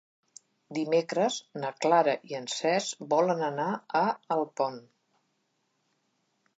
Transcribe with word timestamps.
Dimecres 0.77 1.37
na 1.65 1.69
Clara 1.85 2.17
i 2.31 2.39
en 2.41 2.49
Cesc 2.55 3.05
volen 3.13 3.47
anar 3.53 3.69
a 4.01 4.05
Alpont. 4.41 4.83